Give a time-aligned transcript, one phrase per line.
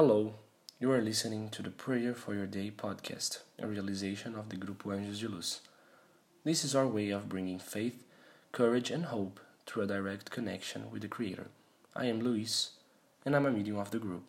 [0.00, 0.34] Hello,
[0.78, 4.96] you are listening to the Prayer for Your Day podcast, a realization of the Grupo
[4.96, 5.60] Anjos de Luz.
[6.44, 8.04] This is our way of bringing faith,
[8.52, 11.48] courage, and hope through a direct connection with the Creator.
[11.96, 12.74] I am Luis,
[13.24, 14.22] and I'm a medium of the group.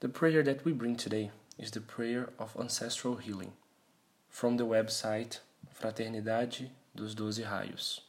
[0.00, 3.52] The prayer that we bring today is the prayer of ancestral healing
[4.30, 5.40] from the website
[5.78, 8.00] Fraternidade dos Doze Raios.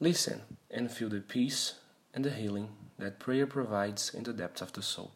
[0.00, 1.74] Listen and feel the peace
[2.12, 5.12] and the healing that prayer provides in the depths of the soul.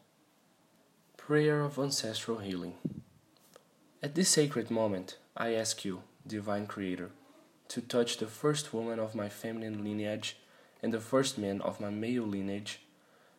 [1.29, 2.73] Prayer of Ancestral Healing.
[4.03, 7.11] At this sacred moment, I ask you, Divine Creator,
[7.69, 10.39] to touch the first woman of my feminine lineage
[10.83, 12.81] and the first man of my male lineage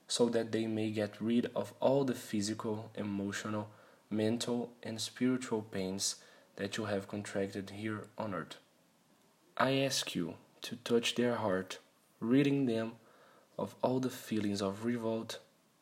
[0.07, 3.69] so that they may get rid of all the physical, emotional,
[4.11, 6.17] mental, and spiritual pains
[6.57, 8.57] that you have contracted here on earth.
[9.57, 11.79] I ask you to touch their heart,
[12.19, 12.91] ridding them
[13.57, 15.39] of all the feelings of revolt,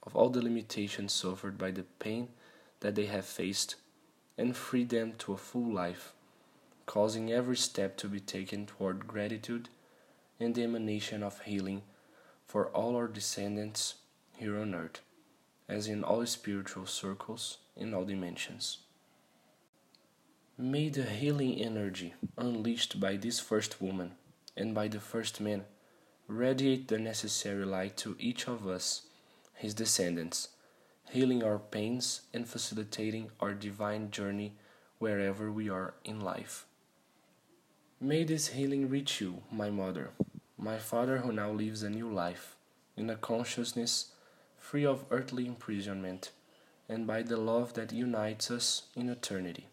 [0.07, 2.29] of all the limitations suffered by the pain
[2.79, 3.75] that they have faced,
[4.37, 6.13] and free them to a full life,
[6.85, 9.67] causing every step to be taken toward gratitude
[10.39, 11.81] and the emanation of healing
[12.45, 13.95] for all our descendants
[14.37, 15.01] here on earth,
[15.67, 18.77] as in all spiritual circles in all dimensions.
[20.57, 24.13] May the healing energy unleashed by this first woman
[24.55, 25.65] and by the first man
[26.27, 29.01] radiate the necessary light to each of us,
[29.57, 30.49] his descendants,
[31.09, 34.53] healing our pains and facilitating our divine journey
[34.99, 36.65] wherever we are in life.
[37.99, 40.11] May this healing reach you, my mother,
[40.57, 42.55] my father who now lives a new life,
[42.95, 44.11] in a consciousness
[44.59, 46.31] free of earthly imprisonment,
[46.87, 49.67] and by the love that unites us in eternity.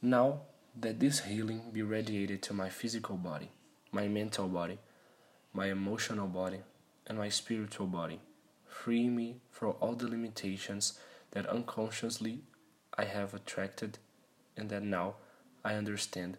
[0.00, 0.40] Now
[0.80, 3.50] that this healing be radiated to my physical body,
[3.92, 4.78] my mental body,
[5.52, 6.60] my emotional body,
[7.06, 8.20] and my spiritual body,
[8.84, 10.98] free me from all the limitations
[11.32, 12.40] that unconsciously
[12.96, 13.98] I have attracted,
[14.56, 15.16] and that now
[15.64, 16.36] I understand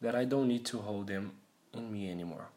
[0.00, 1.32] that I don't need to hold them
[1.72, 2.48] in me anymore.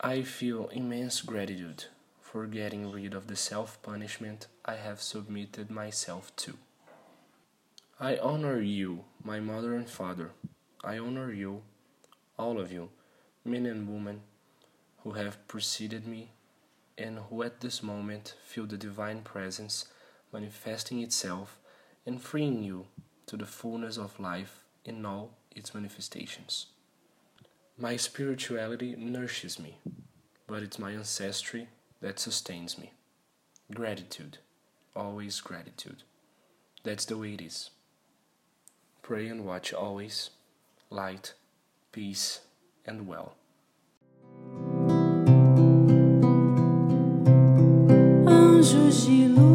[0.00, 1.84] I feel immense gratitude
[2.20, 6.58] for getting rid of the self punishment I have submitted myself to.
[7.98, 10.32] I honor you, my mother and father.
[10.82, 11.62] I honor you,
[12.38, 12.90] all of you,
[13.44, 14.20] men and women,
[15.02, 16.33] who have preceded me
[16.96, 19.86] and who at this moment feel the divine presence
[20.32, 21.58] manifesting itself
[22.06, 22.86] and freeing you
[23.26, 26.66] to the fullness of life in all its manifestations.
[27.78, 29.78] My spirituality nourishes me,
[30.46, 31.68] but it's my ancestry
[32.00, 32.92] that sustains me.
[33.72, 34.38] Gratitude,
[34.94, 36.02] always gratitude.
[36.84, 37.70] That's the way it is.
[39.02, 40.30] Pray and watch always,
[40.90, 41.32] light,
[41.92, 42.40] peace,
[42.86, 43.36] and well.
[48.64, 49.53] Anjos de luz.